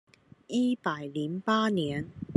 [0.47, 2.09] 一百零八年